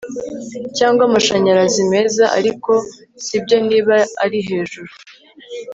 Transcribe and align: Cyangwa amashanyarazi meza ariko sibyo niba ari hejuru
Cyangwa 0.77 1.01
amashanyarazi 1.09 1.81
meza 1.91 2.23
ariko 2.39 2.71
sibyo 3.25 3.57
niba 3.69 3.95
ari 4.23 4.39
hejuru 4.47 4.91